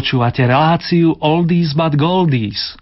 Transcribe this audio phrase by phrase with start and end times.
[0.00, 2.72] Počúvate reláciu Oldies but Goldies.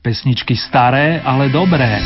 [0.00, 2.00] Pesničky staré, ale dobré.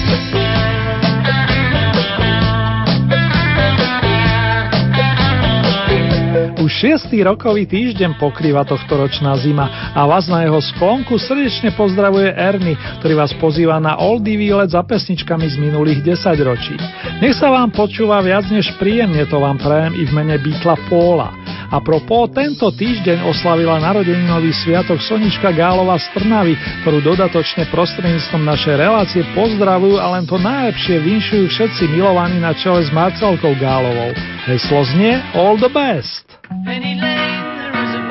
[6.59, 12.35] Už šiestý rokový týždeň pokrýva tohto ročná zima a vás na jeho sklonku srdečne pozdravuje
[12.35, 16.75] Erny, ktorý vás pozýva na oldie výlet za pesničkami z minulých 10 ročí.
[17.23, 21.31] Nech sa vám počúva viac než príjemne, to vám prajem i v mene Beatla Póla.
[21.71, 28.75] A propo, tento týždeň oslavila narodeninový sviatok Sonička Gálova z Trnavy, ktorú dodatočne prostredníctvom našej
[28.75, 34.11] relácie pozdravujú a len to najlepšie vinšujú všetci milovaní na čele s Marcelkou Gálovou.
[34.51, 36.27] Heslo znie All the best.
[36.67, 38.03] Penny Lane, there is a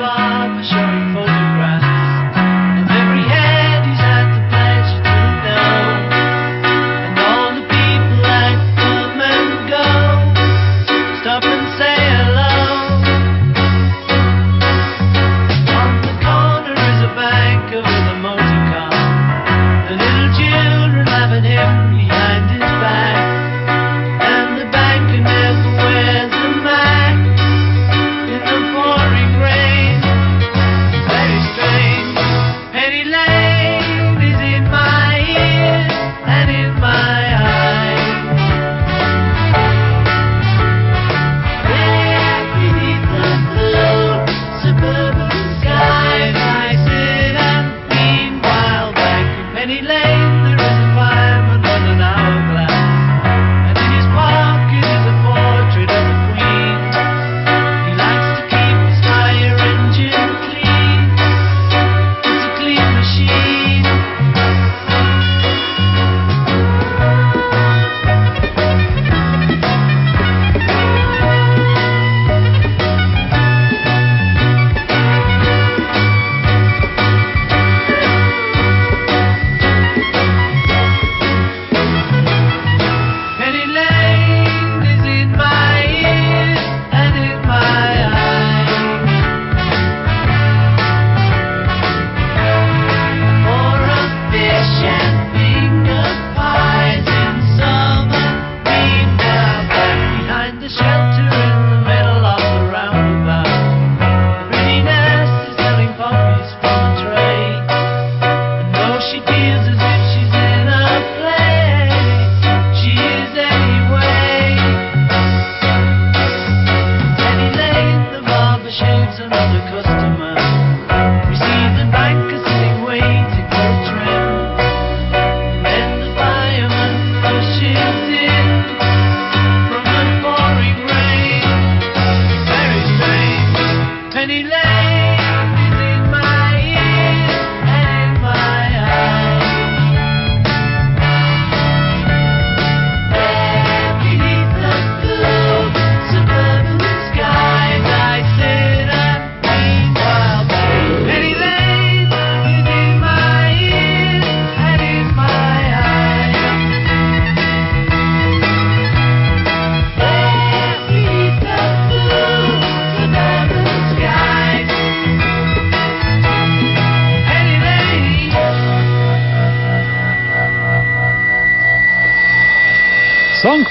[0.64, 1.89] showing photographs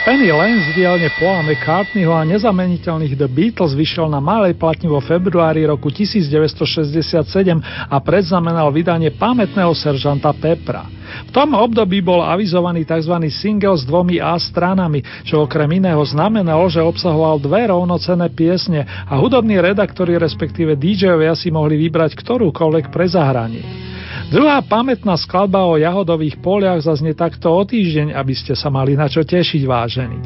[0.09, 4.97] Penny Lane z dielne Paula McCartneyho a nezameniteľných The Beatles vyšiel na malej platni vo
[4.97, 7.29] februári roku 1967
[7.61, 10.89] a predznamenal vydanie pamätného seržanta Pepra.
[11.29, 13.21] V tom období bol avizovaný tzv.
[13.29, 19.13] single s dvomi A stranami, čo okrem iného znamenalo, že obsahoval dve rovnocené piesne a
[19.13, 23.61] hudobní redaktori respektíve DJovia si mohli vybrať ktorúkoľvek pre zahranie.
[24.29, 29.09] Druhá pamätná skladba o jahodových poliach zaznie takto o týždeň, aby ste sa mali na
[29.09, 30.21] čo tešiť vážení.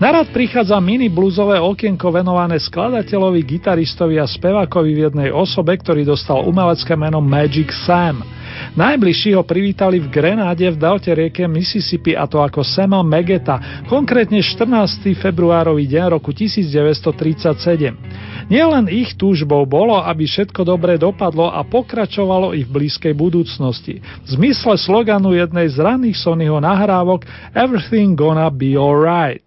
[0.00, 6.40] Narad prichádza mini blúzové okienko venované skladateľovi, gitaristovi a spevákovi v jednej osobe, ktorý dostal
[6.48, 8.24] umelecké meno Magic Sam.
[8.72, 14.40] Najbližší ho privítali v Grenáde v delte rieke Mississippi a to ako Sema Megeta, konkrétne
[14.40, 15.12] 14.
[15.12, 18.31] februárový deň roku 1937.
[18.50, 24.00] Nielen ich túžbou bolo, aby všetko dobre dopadlo a pokračovalo i v blízkej budúcnosti.
[24.00, 29.44] V zmysle sloganu jednej z raných Sonyho nahrávok Everything gonna be alright.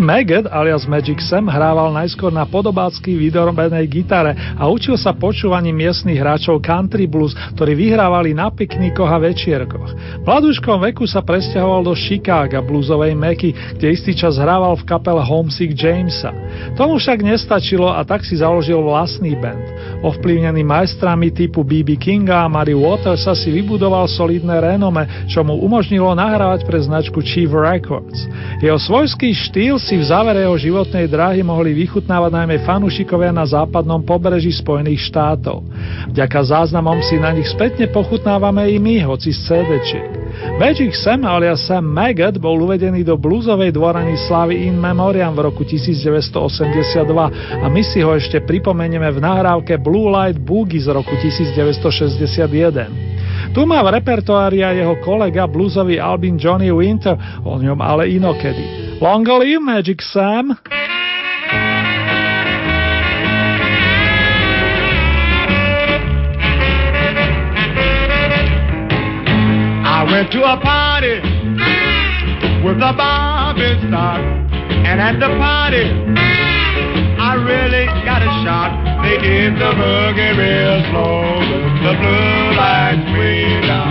[0.00, 5.76] Sam Maggot alias Magic Sam hrával najskôr na podobácky vydorobenej gitare a učil sa počúvaním
[5.76, 9.92] miestnych hráčov country blues, ktorí vyhrávali na piknikoch a večierkoch.
[9.92, 15.20] V mladúškom veku sa presťahoval do Chicaga bluesovej meky, kde istý čas hrával v kapele
[15.20, 16.32] Homesick Jamesa.
[16.80, 19.60] Tomu však nestačilo a tak si založil vlastný band.
[20.00, 25.60] Ovplyvnený majstrami typu BB Kinga a Mary Waters sa si vybudoval solidné renome, čo mu
[25.60, 28.24] umožnilo nahrávať pre značku Chief Records.
[28.64, 33.42] Jeho svojský štýl štýl si v závere jeho životnej dráhy mohli vychutnávať najmä fanúšikovia na
[33.42, 35.66] západnom pobreží Spojených štátov.
[36.14, 40.06] Vďaka záznamom si na nich spätne pochutnávame i my, hoci z CD-čiek.
[40.62, 45.66] Magic Sam alias Sam Maggot bol uvedený do bluesovej dvorany slávy In Memoriam v roku
[45.66, 53.19] 1982 a my si ho ešte pripomenieme v nahrávke Blue Light Boogie z roku 1961.
[53.50, 58.94] Tu má v repertoári aj jeho kolega bluesový Albin Johnny Winter, o ňom ale inokedy.
[59.02, 60.54] Long live Magic Sam.
[69.82, 71.18] I went to a party
[72.62, 74.22] with a Bobby stock,
[74.86, 75.90] and at the party
[77.18, 78.89] I really got a shot.
[79.02, 81.40] They did the boogie real slow
[81.82, 83.89] the blue lights way down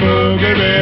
[0.00, 0.75] boogie real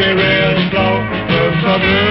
[0.00, 0.94] couldn't boogie real slow
[1.28, 2.09] with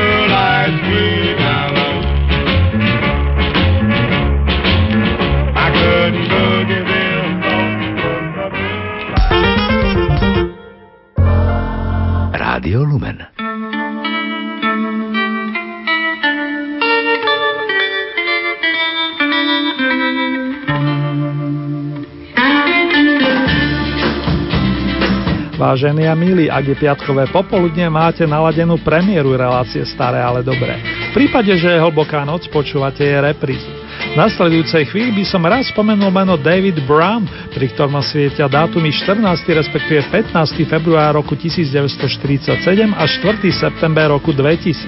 [25.80, 30.76] Vážení a milí, ak je piatkové popoludne, máte naladenú premiéru relácie Staré, ale dobré.
[31.16, 33.72] V prípade, že je hlboká noc, počúvate je reprízu.
[34.12, 37.24] V nasledujúcej chvíli by som raz spomenul meno David Brown,
[37.56, 39.24] pri ktorom svietia dátumy 14.
[39.48, 40.68] respektíve 15.
[40.68, 42.60] február roku 1947
[42.92, 43.40] a 4.
[43.48, 44.84] september roku 2000.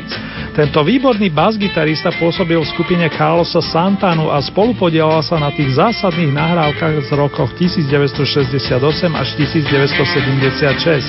[0.51, 7.08] Tento výborný basgitarista pôsobil v skupine Carlosa Santanu a spolupodielal sa na tých zásadných nahrávkach
[7.08, 11.08] z rokoch 1968 až 1976.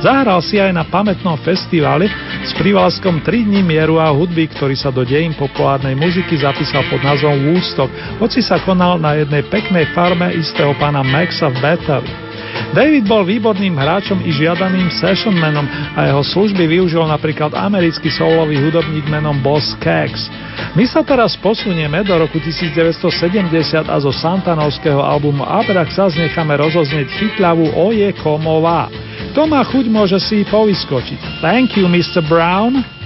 [0.00, 2.08] Zahral si aj na pamätnom festivale
[2.40, 7.04] s prívlaskom 3 dní mieru a hudby, ktorý sa do dejín populárnej muziky zapísal pod
[7.04, 12.27] názvom Woodstock, hoci sa konal na jednej peknej farme istého pána Maxa v Bethel.
[12.74, 19.08] David bol výborným hráčom i žiadaným sessionmanom a jeho služby využil napríklad americký solový hudobník
[19.08, 20.28] menom Boss Cax.
[20.74, 27.72] My sa teraz posunieme do roku 1970 a zo Santanovského albumu Abraxas necháme rozoznieť chytľavú
[27.78, 28.90] Oje Komová.
[29.32, 31.40] Kto má chuť, môže si povyskočiť.
[31.42, 32.20] Thank you, Mr.
[32.26, 32.97] Brown.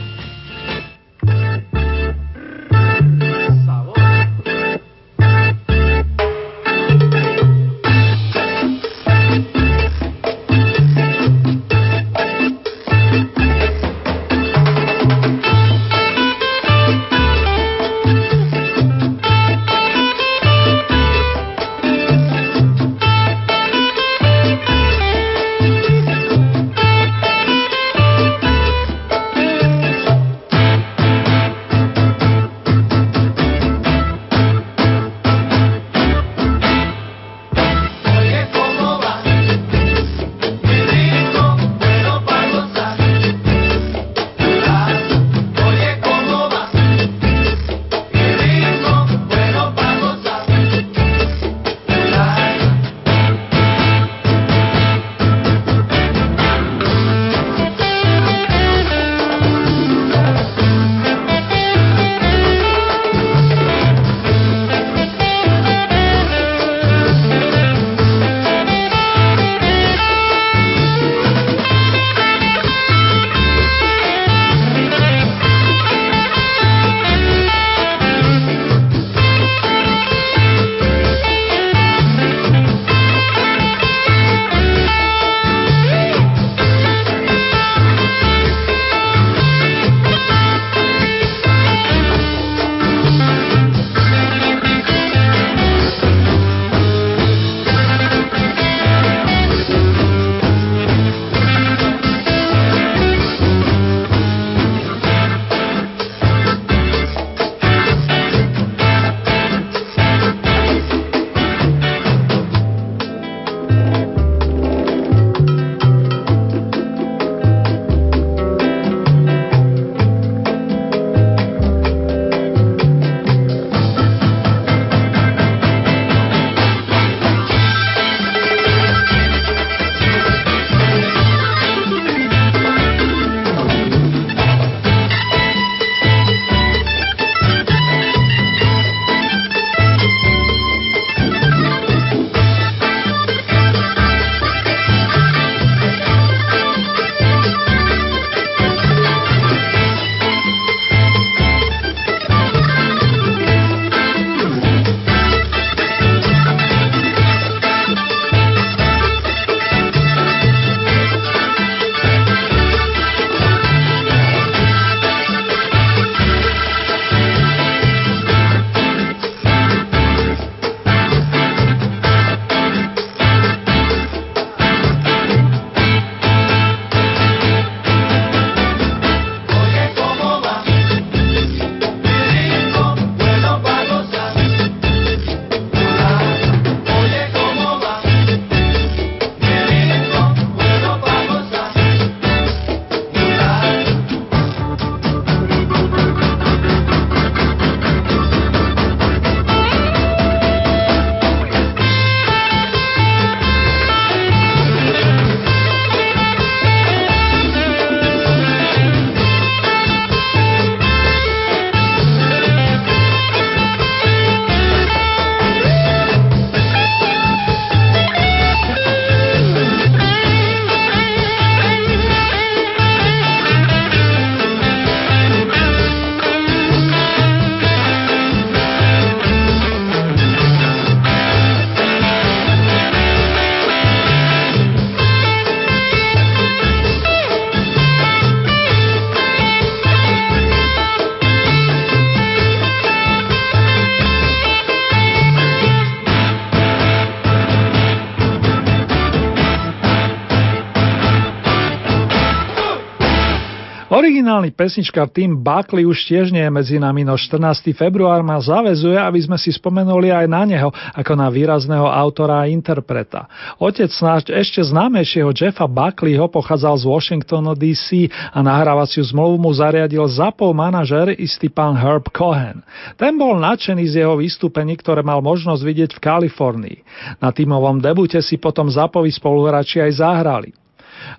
[253.93, 257.77] Originálny pesničkár Tim Buckley už tiež nie je medzi nami, no 14.
[257.77, 262.49] február ma zavezuje, aby sme si spomenuli aj na neho, ako na výrazného autora a
[262.49, 263.29] interpreta.
[263.61, 270.09] Otec snáď ešte známejšieho Jeffa Buckleyho pochádzal z Washingtonu DC a nahrávaciu zmluvu mu zariadil
[270.09, 272.65] zapol manažer istý pán Herb Cohen.
[272.97, 276.79] Ten bol nadšený z jeho vystúpení, ktoré mal možnosť vidieť v Kalifornii.
[277.21, 280.62] Na tímovom debute si potom zapovi spoluhráči aj zahrali.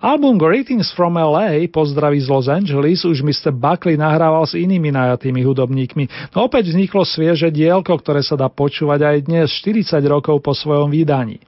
[0.04, 3.52] Album Greetings from LA, pozdraví z Los Angeles, už Mr.
[3.56, 6.34] Buckley nahrával s inými najatými hudobníkmi.
[6.36, 10.91] No opäť vzniklo svieže dielko, ktoré sa dá počúvať aj dnes, 40 rokov po svojom
[10.91, 11.39] vydaní.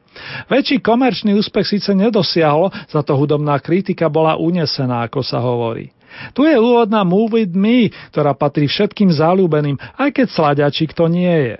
[0.48, 5.92] Väčší komerčný úspech síce nedosiahlo, za to hudobná kritika bola unesená, ako sa hovorí.
[6.32, 11.52] Tu je úvodná Move With Me, ktorá patrí všetkým záľubeným, aj keď sladiačik to nie
[11.52, 11.58] je.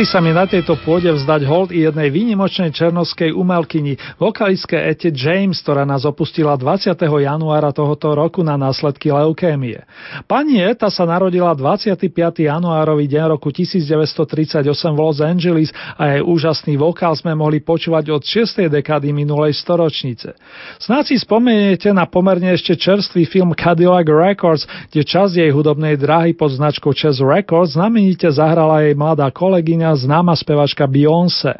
[0.00, 5.12] Patrí sa mi na tejto pôde vzdať hold i jednej výnimočnej černovskej umelkyni, vokalistke Ete
[5.12, 6.96] James, ktorá nás opustila 20.
[7.04, 9.84] januára tohoto roku na následky leukémie.
[10.24, 12.08] Pani Eta sa narodila 25.
[12.32, 15.68] januárový deň roku 1938 v Los Angeles
[16.00, 18.72] a jej úžasný vokál sme mohli počúvať od 6.
[18.72, 20.32] dekády minulej storočnice.
[20.80, 24.64] Snáď si spomeniete na pomerne ešte čerstvý film Cadillac Records,
[24.96, 29.89] kde časť jej hudobnej dráhy pod značkou Chess Records znamenite zahrala jej mladá kolegy kolegyňa
[29.96, 31.58] známa spevačka Beyoncé.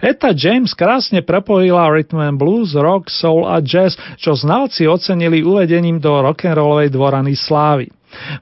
[0.00, 5.98] Eta James krásne prepojila rhythm and blues, rock, soul a jazz, čo znalci ocenili uvedením
[5.98, 7.90] do rock'n'rollovej dvorany slávy.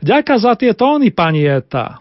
[0.05, 1.99] Vďaka za tie tóny, pani Eta.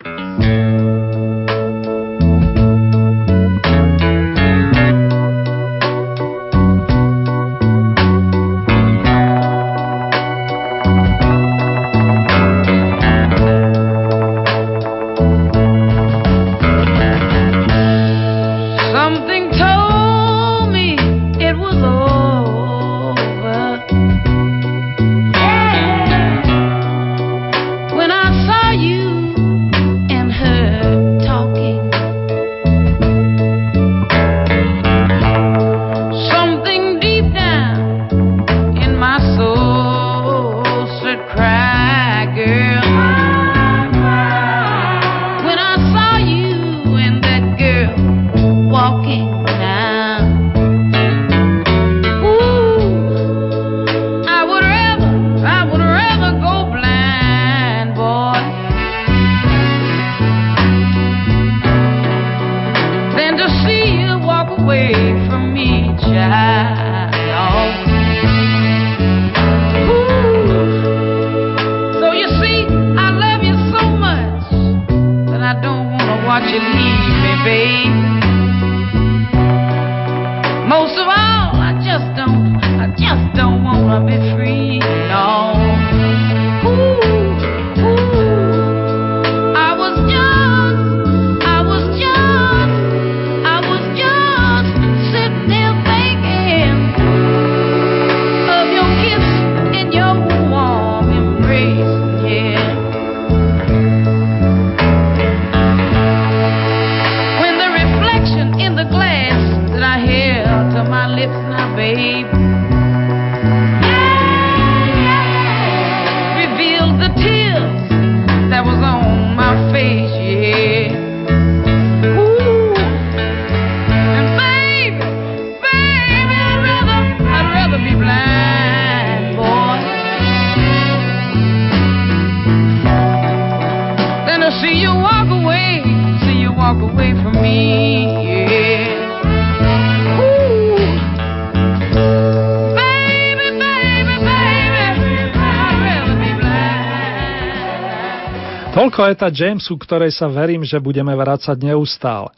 [148.73, 152.33] Toľko je tá Jamesu, ktorej sa verím, že budeme vrácať neustále.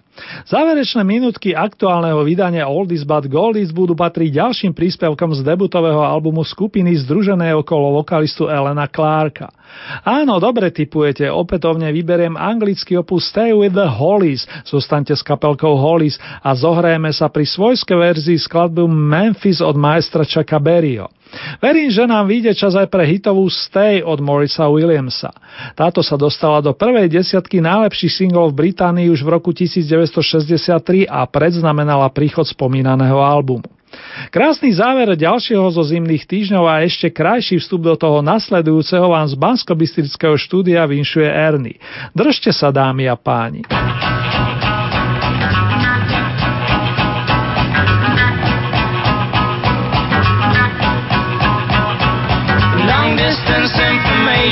[0.51, 6.91] Záverečné minútky aktuálneho vydania Oldies but Goldies budú patriť ďalším príspevkom z debutového albumu skupiny
[7.07, 9.47] združené okolo vokalistu Elena Clarka.
[10.03, 16.19] Áno, dobre typujete, opätovne vyberiem anglický opus Stay with the Hollies, zostaňte s kapelkou Hollies
[16.43, 21.07] a zohrajeme sa pri svojskej verzii skladbu Memphis od maestra Chucka Berryho.
[21.59, 25.31] Verím, že nám vyjde čas aj pre hitovú Stay od Morisa Williamsa.
[25.75, 31.23] Táto sa dostala do prvej desiatky najlepších singlov v Británii už v roku 1963 a
[31.27, 33.67] predznamenala príchod spomínaného albumu.
[34.27, 39.35] Krásny záver ďalšieho zo zimných týždňov a ešte krajší vstup do toho nasledujúceho vám z
[39.39, 39.73] bansko
[40.35, 41.73] štúdia vinšuje Erny.
[42.11, 43.63] Držte sa dámy a páni.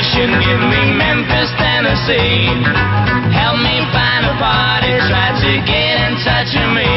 [0.04, 0.40] Information.
[0.40, 2.48] Give me Memphis, Tennessee.
[3.32, 4.92] Help me find a party.
[5.08, 6.92] Try to get in touch with me.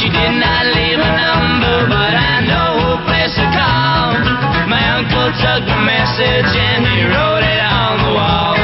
[0.00, 4.16] She did not leave a number, but I know who place to call.
[4.68, 8.56] My uncle took the message and he wrote it on the wall.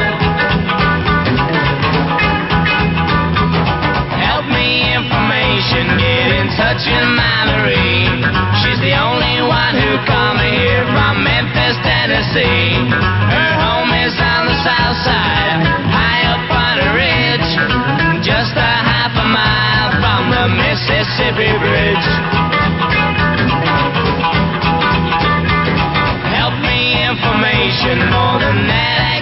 [4.17, 5.97] Help me information.
[6.01, 8.09] Get in touch with my Marie.
[8.61, 12.62] She's the only one who called me here from Memphis, Tennessee.
[27.83, 29.12] Information more than that